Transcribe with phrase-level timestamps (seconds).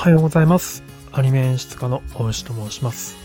[0.00, 0.82] はようございます。
[1.12, 3.18] アニメ演出家の大石と申します。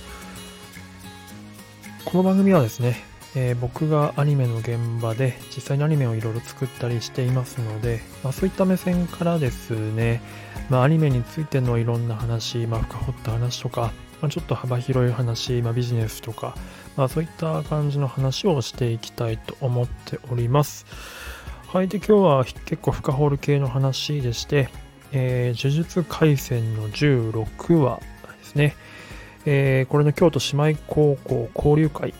[2.03, 2.97] この番組はですね、
[3.33, 10.21] えー、僕がアニメの現場で実際にアニメをいろいろ作ったりしていますので、まあ、そういった目線からですね、
[10.69, 16.57] まあ、アニメについてのいろんな話、まあ、深掘った話とか、まあ、ちょっと幅広い話、まあ、ビジネスとか、
[16.98, 20.85] まあ、そういった感じの話をしていきたいと思っております。
[21.71, 21.88] はい。
[21.88, 24.70] で、今日は結構深掘る系の話でして、
[25.17, 28.75] えー、呪術廻戦の16話ですね。
[29.45, 32.13] えー、これの京都姉妹高校交流会、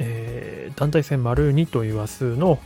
[0.00, 2.58] えー、団体戦丸2という話数の、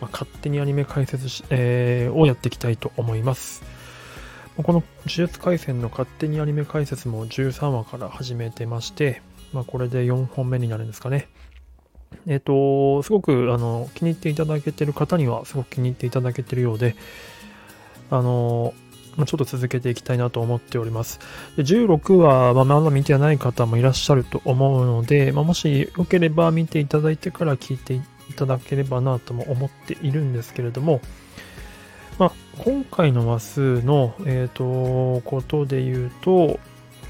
[0.00, 3.62] まあ、勝手にアニメ解説し、えー、をやっていきたいと思います。
[4.56, 11.28] この呪術廻戦の勝手にアニメ解説も13話から始めてまして、まあ、これで4本目になるんですかね。
[12.26, 16.96] えっ、ー、と、すごくあの気に入っていただけてる方にはすごく気に入っていただけてるようで、
[18.10, 18.74] あの、
[19.16, 21.20] ちょっと続けていきたいなと思っております。
[21.56, 28.02] で16話はまだ見てない方もいらっしゃると思うので、まあ、もしよければ見ていただいてから聞いてい
[28.34, 31.00] ただければなとも思っているんですけれども、
[32.18, 36.60] まあ、今回の話数の、えっ、ー、と、ことで言うと、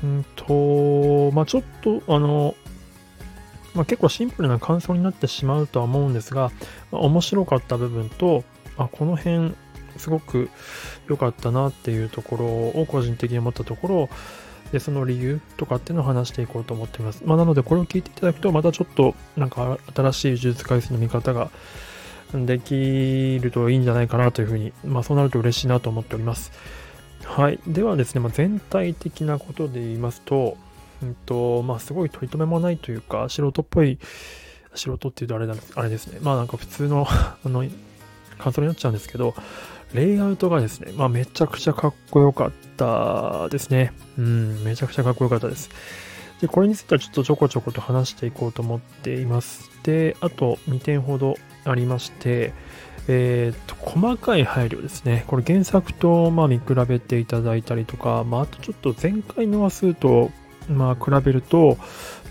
[0.02, 2.54] うんと、まあ、ちょっと、あの、
[3.74, 6.50] まあ、結構シンプルな感想になってしまうとは思うんですが、
[6.90, 8.44] まあ、面白かった部分と、
[8.76, 9.54] あ、この辺、
[10.00, 10.50] すごく
[11.08, 12.46] 良かったなっていうところ
[12.80, 14.08] を個人的に思ったところ、
[14.72, 17.22] で、その理由とかっていうのを話していこうと思っています。
[17.24, 21.50] まあ、なので、これを聞いていただくと、またちょっと、なんか、新しい呪術改正の見方が
[22.32, 26.52] できるといいんじゃないかなというふうに、まあ、そうなると嬉しいなと思っております。
[27.24, 27.58] はい。
[27.66, 30.56] ではですね、まあ、全体的なことで言いますと、
[31.02, 33.98] うんと、まあ、すごい取り留めもないというか、素人っぽい、
[34.74, 36.20] 素人っていうとあれだ、あれですね。
[36.22, 37.64] まあ、なんか普通のあの、
[38.38, 39.34] 感想になっちゃうんですけど、
[39.94, 43.92] レイアウトがですね、まあ、めちゃくちゃかっこよかったですね。
[44.18, 45.70] うん、めちゃくちゃかっこよかったです。
[46.40, 49.70] で、これについてはちょっとちょこちょこと話していこうと思っています。
[49.82, 51.34] で、あと2点ほど
[51.64, 52.52] ありまして、
[53.08, 55.24] えっ、と、細かい配慮ですね。
[55.26, 60.30] これ原作と、まあ、見比べていただいたりとか、まあ、あとちょっと前回の話数と、
[60.68, 61.76] まあ、比べると、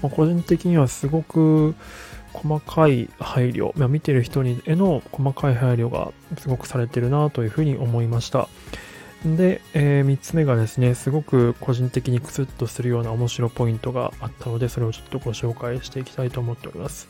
[0.02, 1.76] まあ、個人的にはすごく
[2.34, 8.48] 細かい配慮、まあ、見てる人にへの細かい配慮がすごくされてるなというふうに思いました。
[9.26, 17.10] で、えー、3つ目がですね、すごく個人的にクスッとするような面白ポイントがあったので、それをちょっとご紹介していきたいと思っております。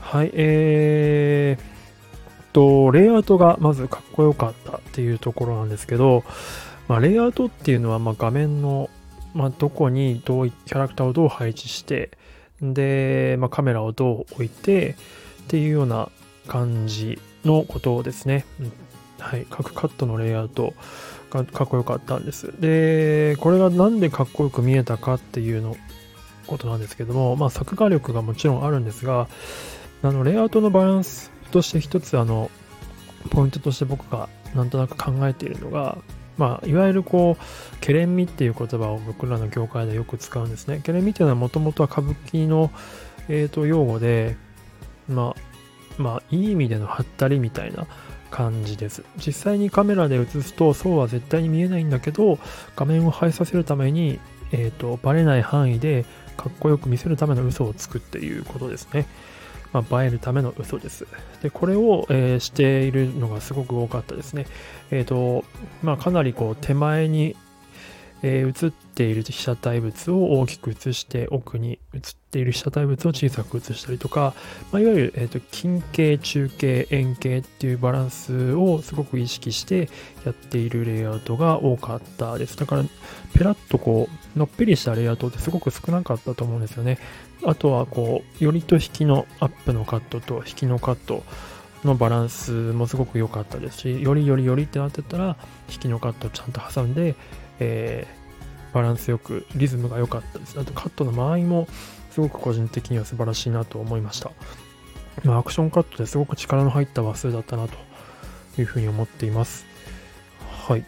[0.00, 6.24] はい、えー、と、レイアウトがまずかっこよかったっていうところなんですけど、
[6.88, 8.88] まあ、レイアウトっていうのは、まあ、画面の
[9.34, 12.10] まあ、どこにどうキャラクターをどう配置して、
[12.62, 14.96] で、まあ、カメラをどう置いて
[15.42, 16.10] っていうような
[16.46, 18.72] 感じのことをですね、うん、
[19.18, 20.74] はい、各カットのレイアウト。
[21.30, 22.52] がかっこよかったんです。
[22.60, 25.76] で、これがなんでかっこよく見えたかっていうの
[26.46, 29.28] ことなんですけども、まあ、作画力がもちろんあるんですが、
[30.02, 32.50] あの、レイアウトのバランスとして一つ、あの、
[33.30, 35.98] ポイントとして僕がなんとなく考えているのが、
[36.40, 40.80] まあ、いわゆるこう、ケレン味っていう言葉を僕らの業界でよく使うんですね。
[40.82, 42.70] ケレン味っていうのはもともとは歌舞伎の、
[43.28, 44.36] えーと、用語で、
[45.06, 47.86] まあ、まあ、いい意味でのハったりみたいな
[48.30, 49.04] 感じです。
[49.18, 52.38] 実際にカメラで映すとそうは絶対に見えないんだけど、
[52.74, 54.18] 画面を映えさせるために、
[54.52, 56.06] えーと、バレない範囲で
[56.38, 59.06] かっこよく見せるための嘘をつくっていうことですね。
[59.72, 61.06] まあ、映えるための嘘です。
[61.42, 64.46] で、これを、えー、しているのがすごく多かったですね。
[64.90, 65.44] えっ、ー、と、
[65.82, 67.36] まあ、かなりこう手前に、
[68.22, 72.00] えー、映っている被写体物を大きく映して奥に映っ
[72.30, 74.34] ている被写体物を小さく映したりとか、
[74.72, 79.88] まあ、いわゆる、えーと、近景、中景、円形っていうバランスをすごく意識して
[80.24, 82.58] やっているレイアウトが多かったです。
[82.58, 82.84] だから、
[83.34, 86.98] ペラッとこう、のっぺりしたレイアウトってすごく少なかったと思うんですよね。
[87.44, 91.22] あとはこう、よりと引きのアップのカットと引きのカット
[91.84, 95.36] のバランスもすごく良かったですし、よりよりよりってなってたら、
[95.70, 97.14] 引きのカットをちゃんと挟んで、
[97.58, 100.58] えー、バランスよく、リズムが良かったです。
[100.60, 101.66] あとカットの間合いも
[102.10, 104.30] すごく個人的には素晴らしいなと思いました。
[105.24, 107.74] まあ、アクションカットですごく力の入った話数だったなと
[108.58, 109.66] いうふうに思っています。
[110.68, 110.84] はい。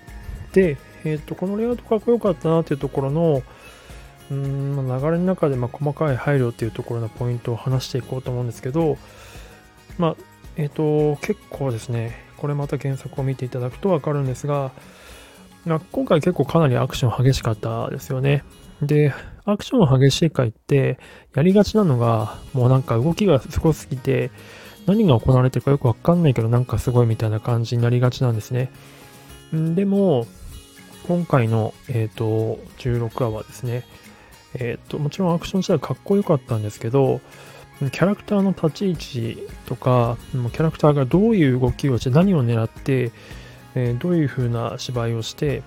[0.53, 3.43] で、えっ、ー、と、このレイアウトかっこよかったなっていうところの、
[4.31, 8.97] うん、流れの中でま細かい配慮っていうところのポイントを話していこうと思うんですけど、
[9.99, 10.17] まあ、
[10.57, 14.73] えっ、ー、と、結構ですね、これまた原作を見ていただくとわかるんですが、
[15.65, 18.43] まあ、今回結構かなりアクション激しかったですよね。
[18.81, 19.15] で、
[19.45, 20.99] アクション激しい回って
[21.35, 24.31] やりがちなのが、もうなんか動きがすごすぎて、
[24.87, 28.73] 何が行われてるかよくわかんないけどなんかすごいみたいな感じになりがちなんですね。
[29.53, 30.27] でも、
[31.07, 33.85] 今回の、えっ、ー、と、16話はですね、
[34.55, 37.21] えっ、ー、と、もちろんアクション自体かっこよかったんですけど、
[37.79, 43.11] キャラクターの立ち位置とか、キャラクターがどういう動きをして、何を狙って、
[43.75, 45.63] えー、どういう風な芝居をして、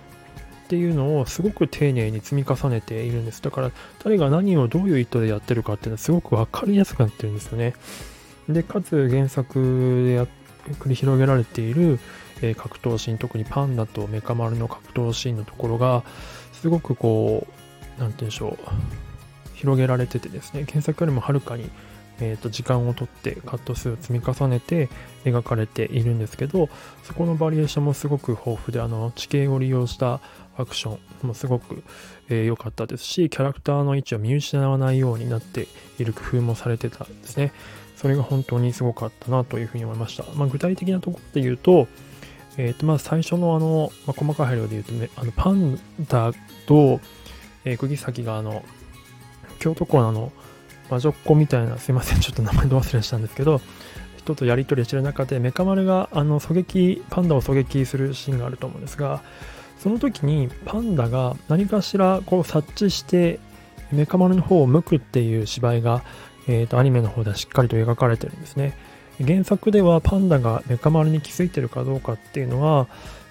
[0.65, 3.41] っていうのをすごく丁寧に積み重ねているんです。
[3.41, 3.71] だから、
[4.03, 7.73] 誰が何をどういう意図でやってるかっていうのはすごく分かりやすくなってるんですよね。
[8.49, 11.99] で、かつ原作で繰り広げられている、
[12.41, 16.03] え、格闘シーン、特にパンダとメカ丸の格闘シーンのところが、
[16.53, 17.54] すごくこう
[17.97, 18.57] う、なんて言うんでしょう、
[19.55, 21.69] 広げられててですね、原作よりもはるかに
[22.19, 24.89] えー、と時間をとってカット数を積み重ねて
[25.25, 26.69] 描かれているんですけど
[27.03, 30.21] そこのバリエーションもすごく豊富であの地形を利用した
[30.57, 31.81] アクションもすごく良、
[32.29, 35.67] えー、かったですしキャラクターの位置を見失わないようになって
[35.99, 37.51] いる工夫もされてたんですね。
[37.97, 41.87] それが本当にすごかったなというふうに思いました、まあ、具体的なところで言うと
[42.57, 45.77] えー、とまず最初のあの、まあ、細かい配慮で言うと、ね、あのパン
[46.07, 46.31] ダ
[46.65, 47.01] と、
[47.65, 48.63] えー、釘崎があの
[49.59, 50.31] 京都港の
[50.89, 53.61] 魔女っ子みたいな、すいません、 ちょっと名前ど忘れしたんですけど、
[54.17, 59.21] 人とやり取りしてる中で、メカ丸があの狙撃、パンダを狙撃するシーンがあると思うんですが、
[59.79, 63.39] その時にパンダが何かしらこう察知して
[63.91, 66.03] メカ丸の方を向くっていう芝居が、
[66.47, 68.73] えーと、アニメの方ではしっかりと描かれてるんですね。
[69.23, 72.87] 原作ではパンダがメカ丸に気づいてるかどうかっていうのは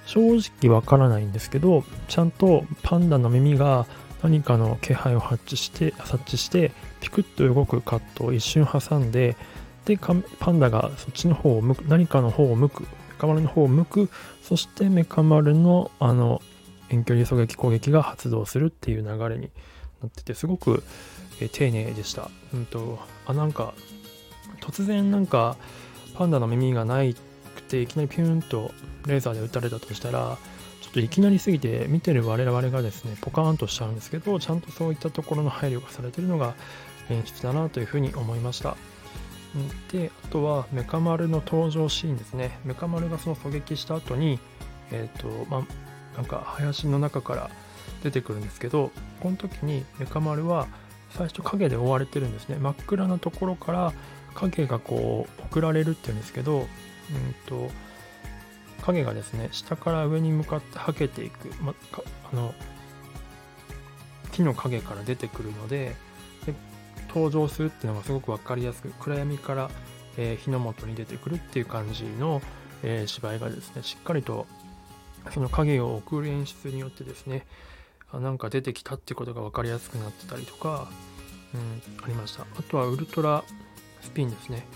[0.07, 3.87] 正直わからないんですけど、ちゃんとパンダの耳が
[4.25, 9.37] 何かの気配を察知して察知してピクッと動くカットを一瞬挟んで
[9.85, 12.89] でパンダがそっちの方を向く何かの方を向くメ
[13.19, 14.11] カ丸の方を向く
[14.43, 16.41] そしてメカ丸のあの
[16.89, 19.51] 遠距離狙撃攻撃が発動するっていう流れに
[20.01, 20.83] なっててすごく、
[21.41, 22.31] え丁寧でした。
[22.53, 23.75] うんとあなんか
[24.61, 25.57] 突然なんか
[26.15, 28.71] パンダの耳がないくていきなりピューンと
[29.07, 30.39] レーザーで撃たれたとしたら
[30.95, 36.55] といきなりすぎて見てる我々がですねポカーンとしちゃうんですけどちゃんとそういったところの配慮がされてるのが
[37.11, 38.77] 演出だなというふうに思いました。
[39.91, 42.61] であとはメカ丸の登場シーンですね。
[42.65, 44.39] メカ丸がその狙撃した後に
[44.93, 47.51] えっ、ー、とまあなんか林の中から
[48.05, 50.69] 出てくるんですけどこの時にメカ丸は
[51.11, 52.57] 最初影で覆われてるんですね。
[52.61, 53.93] 真っ暗なところから
[54.35, 56.67] 影がこう送られるっていうんですけどうん
[57.47, 57.69] と
[58.85, 61.75] 影がですね下から上に向かってはけていく、ま、
[62.33, 62.55] あの
[64.33, 65.97] 木の影から出てくるので
[66.47, 66.55] で
[67.09, 69.71] 登場するっていうのがすごく分かりやすく暗闇から、
[70.19, 72.43] えー、日の元に出てくるっていう感じの、
[72.83, 74.47] えー、芝居がですねしっかりと
[75.33, 77.47] その影を送る演出によってですね
[78.13, 80.89] あなんか出てきたってことが分かりやすくなってたりとか、
[81.55, 82.43] うん、ありました。
[82.43, 83.43] あとはウルトラ
[84.03, 84.67] スピンですね。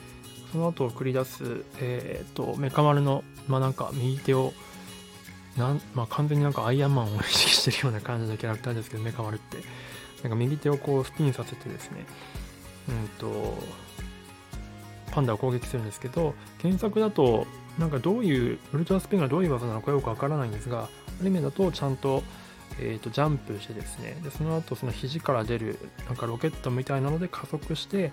[0.52, 4.52] その後を繰り出す、えーと、メカ丸の、まあ、なんか右手を
[5.56, 9.58] なんまあ、完全になんかアイアンマンを 意識してるような感じのキャラクターですけどメカ丸って。
[10.22, 12.06] なんか右手をこうスピンさせてですね。
[12.88, 13.58] うんと
[15.10, 17.46] パンダを攻撃するんですけど原作だと
[17.78, 20.88] なんかどういうウルトラスピンがどういう技なのかよくわからないんですが
[21.20, 22.22] アニメだとちゃんと,、
[22.78, 24.18] えーと、ジャンプしてですね。
[24.22, 28.12] でその後その肘から出るなんかロケットみたいなので加速して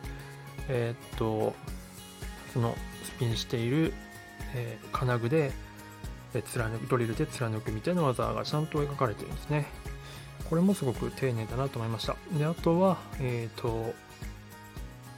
[0.68, 1.54] えっ、ー、と
[2.56, 2.74] その
[3.04, 3.94] スピンしている、
[4.56, 5.52] えー、金具で、
[6.34, 9.65] え、貫くドリルで貫くみたいな技がちゃんと描かれてるんですね。
[10.50, 12.15] これもすごく丁寧だなと思いました。
[12.38, 13.94] であとはえっ、ー、と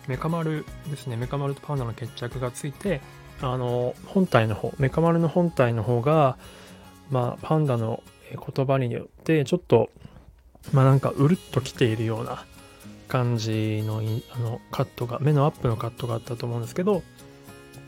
[0.08, 1.16] メカ丸ですね。
[1.16, 3.02] メカ丸とパンダの決着がついて
[3.42, 6.38] あの本体の方メカ丸の本体の方が
[7.12, 9.90] まあパンダの言葉によってちょっと
[10.74, 12.46] まあなんかうるっときているような
[13.08, 17.04] 感じのあのカットが目のアップのカットがあったと思うんですけど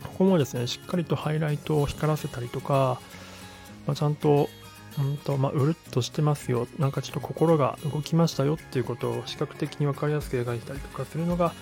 [0.04, 3.00] ここもですね、しっかりとハイライトを光らせたりとか、
[3.88, 4.50] まあ、ちゃんと、
[5.00, 11.54] うんとまあ、うるっとしてますよ、なんかちょっと心が動きましたよっていうことを視覚的に分かりやすく描いたりとかするのが、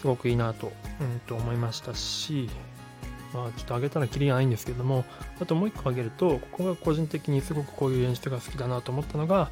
[0.00, 2.48] すごくいいなと,、うんと思いましたし、
[3.34, 5.04] まあ、ちょっと上げたらキリがないんですけども、
[5.40, 9.50] あともう一個挙げると、ここが個人的にすごくこういう演出が好きだなと思ったのが、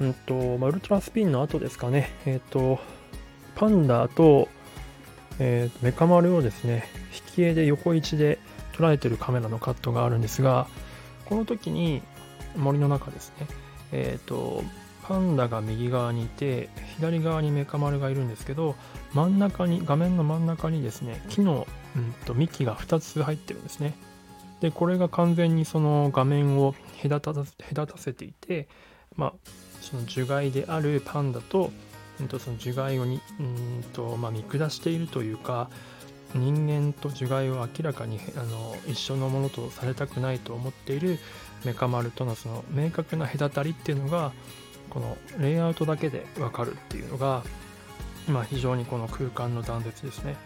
[0.00, 2.78] うんとまあ、ウルトラスピンの後ですかね、えっ、ー、と、
[3.54, 4.48] パンダと、
[5.38, 6.88] えー、メカ丸をですね、
[7.28, 8.38] 引き絵で横位置で
[8.72, 10.66] 捉えてるカメラのカットがあるんですが、
[11.26, 12.02] この時に
[12.56, 13.46] 森の中ですね、
[13.92, 14.62] えっ、ー、と、
[15.06, 18.74] パンダが右側にいて、左側にメカ丸がいるんですけど、
[19.12, 23.94] 真ん中に、画面の真ん中にですね、木の、うんと、幹が2つ入ってるんですね。
[24.60, 28.66] で、これが完全にその画面を隔た隔たせていて、
[29.14, 29.32] まあ、
[29.82, 31.70] その樹害であるパンダと、
[32.20, 35.68] うん、とその樹害をにうんと、まあ、見下しているというか、
[36.34, 41.18] 人間と樹害を明らかにあの一緒のものとされたくないと思っている
[41.64, 44.32] メカ丸とのその明確な隔たりっていうのが
[44.90, 47.42] このレイアウトだけで分かるっていうのが、
[48.28, 50.36] まあ、非常にこの空間の断絶ですね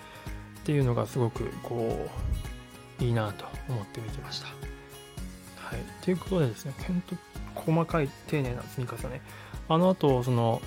[0.60, 2.06] っていうのがすごくこ
[3.00, 4.46] ういいなと思って見てました。
[4.46, 7.16] はい、ということでですね、ほんと
[7.54, 9.20] 細かい丁寧な積み重ね。
[9.68, 10.62] あの後その、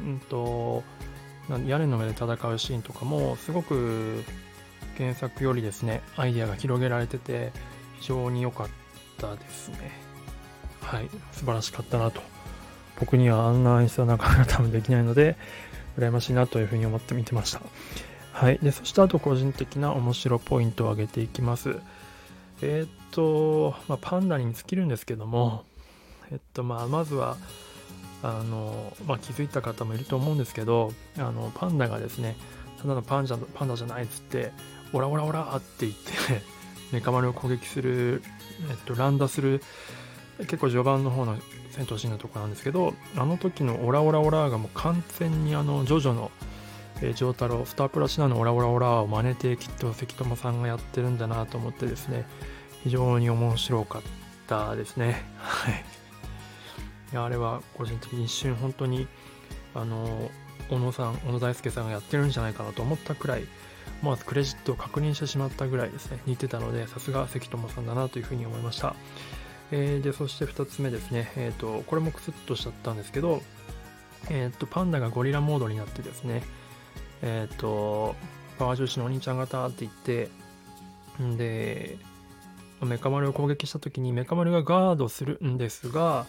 [0.00, 0.82] んと、
[1.66, 4.22] 屋根の上で戦うシーンとかもすごく
[4.96, 7.52] 原作よりですねアイデアが広げられてて
[7.98, 8.68] 非常に良かっ
[9.18, 9.90] たですね。
[10.82, 11.08] はい。
[11.32, 12.20] 素晴らしかったなと。
[12.98, 15.36] 僕にはあんな演出はなかなか多分できないので
[15.98, 17.60] 羨ましいなというふうに思って見てました。
[18.32, 18.58] はい。
[18.62, 21.76] でそしてあと個人的な面白ポイントを挙げていきます。
[22.62, 25.64] えー、っと、まあ、パンダに尽きるんですけども
[26.30, 27.36] えっとまあまずは
[28.22, 32.36] あの、まあ、気づいた方もいると思うんですけどあのパンダがですね
[32.80, 34.52] ただのパンジャパンダじゃないっつって
[34.92, 36.42] オラオラオラって言って
[36.92, 38.22] メカ丸を攻撃する、
[38.70, 39.62] えっと、乱打する
[40.38, 41.36] 結構序盤の方の
[41.70, 46.30] 戦闘シーンのとこなんですけどあの時のオラオラオラがもう完全にあのジョジョの
[47.14, 52.26] 丈太郎スタープラチナのオラオラオラを真似てきっと関友さんがやってるんだなと思ってですね
[52.84, 54.02] 非常に面白かっ
[54.46, 55.24] たですね。
[55.38, 55.91] はい。
[57.12, 59.06] やあれは個人的に一瞬本当に
[59.74, 60.30] あの
[60.68, 63.44] 小野さん小野大輔さんがやってるんじゃないかなと思ったくらい
[64.00, 68.94] 思わずクレジットを確認してしまったぐらいですね似てたのでさすが関友さんだなというふうに思いました、
[69.70, 73.42] えー、でそして2つ目ですね、えーと、これもクスッとしちゃったんですけど、
[74.30, 76.42] えーと、パンダがゴリラモードになってですね
[77.22, 78.16] えっ、ー、と
[78.58, 80.28] パワー重視のお兄ちゃん方って言って
[81.36, 81.98] で
[82.84, 86.26] メカ丸を攻撃した時にメカ丸がガードするんですが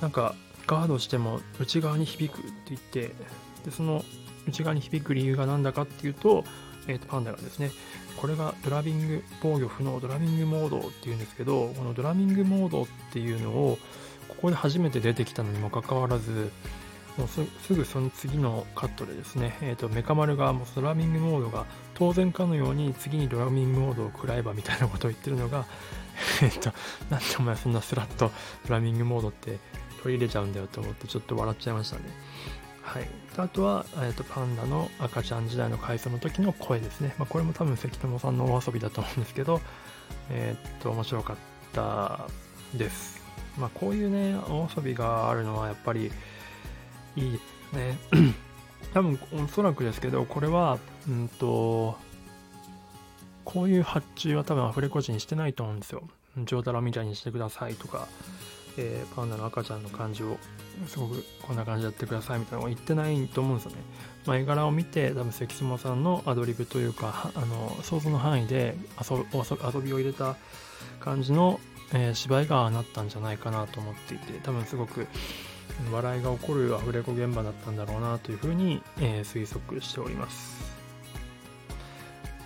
[0.00, 0.34] なんか
[0.66, 3.14] ガードしても内側に響くって言って
[3.64, 4.04] でその
[4.46, 6.44] 内側に響く理由が何だかっていうと,、
[6.86, 7.70] えー、とパンダがですね
[8.16, 13.78] これがドラビング防御不能ドラビングモードっていうんですけどこのドラビングモードっていうのを
[14.28, 16.50] ここで初めて出てきたのにもかかわらず
[17.16, 25.64] もうすぐその次のカットでですね、えー、とメカ丸がもうドラミングモードが当然かのように次にドラミングモードを食らえばみたいなことを言ってるのが、
[26.42, 26.72] えっと、
[27.10, 28.32] なんでお前そんなスラッと
[28.66, 29.58] ドラミングモードって
[30.04, 32.02] 取り入れちゃうんだよと思ってちょっと笑っちゃいましたね。
[32.82, 33.08] はい、
[33.38, 37.14] あとは、えーと、パンダの赤ちゃん時代の回想の時の声ですね。
[37.18, 39.62] まあ、これも多分関友さんのお遊びだと思うんですけど、
[40.28, 41.36] えっ、と、面白かっ
[41.72, 42.28] た
[42.74, 43.22] です。
[43.58, 46.12] まあ、こういうね、お遊びがあるのはやっぱり
[47.16, 47.98] いいですね。
[48.92, 51.96] 多分、おそらくですけど、これは、うんと、
[53.46, 56.02] こういう発注は多分アフレコ時にしてないと思うんですよ。
[56.44, 58.08] 上太郎みたいにしてくださいとか、
[58.76, 60.38] えー、パンダの赤ちゃんの感じを
[60.86, 63.76] すごくこんな感じでやってくださいみたいなのを言ってないと思うんですよね。
[64.26, 70.36] まあ、絵柄を見て多分関島さんのアドリブというか あの想像の範囲で遊びを入れた
[71.00, 71.60] 感じの、
[71.92, 75.06] えー、芝居がなったんじゃないかなと思っていて多分すごく
[75.92, 80.74] 笑いが起こるアフレコ現場だったんだろうなというふうに、えー、推測しております。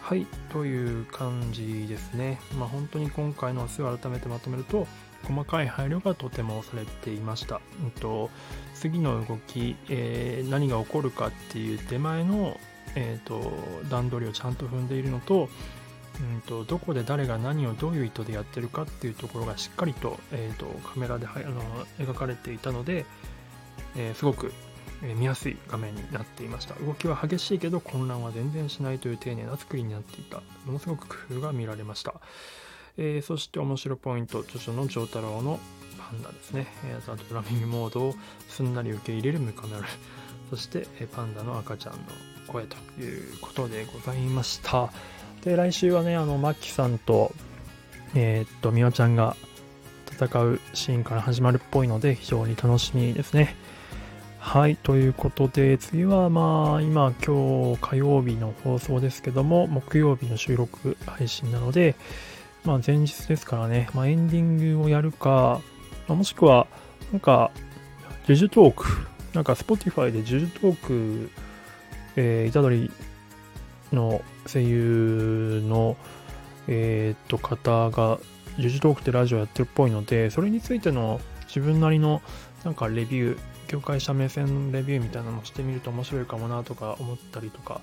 [0.09, 2.41] はい、という感じですね。
[2.59, 4.87] まあ本当に今回の明日を改めてまとめると、
[5.25, 7.61] 細かい配慮がとてもされていました。
[7.83, 8.31] うんと、
[8.75, 12.59] 次の動き、えー、何が起こるかっていう手前の、
[12.95, 13.53] えーと、
[13.91, 15.49] 段取りをちゃんと踏んでいるのと,、
[16.21, 21.63] うんと、どこで誰が何をどういう意図でやってるかっていうところがしっかりと,、えーと、カメラではあの
[21.99, 23.05] 描かれていたので、
[23.97, 24.53] えー、すごく
[25.03, 26.75] 見やすい画面になっていました。
[26.75, 30.39] 動きは激しいけど混乱は全然しないという丁寧な作りになっていた。
[30.67, 32.15] ものすごく工夫が見られました。
[32.99, 35.61] えー、そして面白ポイント、著書の丈太郎の
[35.97, 36.67] パンダですね。
[36.85, 38.15] えー、あとドラミングモードを
[38.49, 39.85] すんなり受け入れるムカメル。
[40.51, 41.99] そして、えー、パンダの赤ちゃんの
[42.49, 44.93] 声ということでございました。
[45.45, 47.33] で、来週はね、あの、マッキさんと、
[48.15, 49.37] えー、っと、みわちゃんが
[50.11, 53.55] 戦うシーンから始まるっぽいので、非常に楽しみですね。
[54.41, 61.95] はい、ということで、次はまあ、今、今日火曜日の放送ですけども、木曜日の収録配信なので、
[62.65, 65.61] まあ、前日ですからね、まあ、エンディングをやるか、
[66.07, 66.67] まあ、もしくは、
[67.13, 67.51] なんか、
[68.27, 68.85] ジュジュトーク、
[69.35, 71.31] なんか Spotify でジュジュトーク、
[72.17, 72.91] えー、イタドリ
[73.93, 75.97] の声優の、
[76.67, 78.19] えー、っと、方が、
[78.59, 82.23] ジュジュトークってラジオやってるっぽいので、それについての自分なりの、
[82.65, 83.39] なんかレビュー、
[83.69, 87.81] 業界者目線レビューみたいなのをしてみると面白いかもなとか思ったりとか、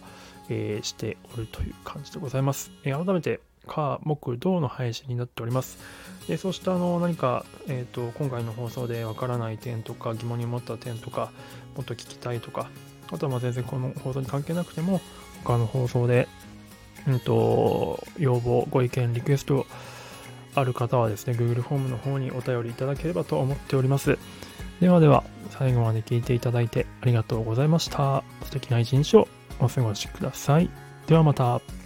[0.50, 2.72] えー、しておるという感じでございます。
[2.84, 5.78] えー、改めて火、木、土の配信になっております。
[6.28, 11.32] でそうしたあの何か、えーと、今回の放送でわからない点とか疑問に思った点とか
[11.76, 12.68] もっと聞きたいとか
[13.12, 15.02] あとはまあ全然この放送に関係なくても
[15.44, 16.28] 他の放送で
[17.08, 19.66] うんと、要望、ご意見、リクエスト
[20.56, 24.18] ある方はですね、Google フォームの方にお便りいただければと思っております。
[24.80, 28.24] ではでは、最後まで聞いていただいてありがとうございました。
[28.44, 29.28] 素敵な一日を
[29.60, 30.70] お過ごしください。
[31.08, 31.85] ではまた。